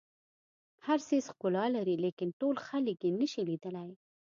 [0.85, 3.91] هر څیز ښکلا لري لیکن ټول خلک یې نه شي لیدلی.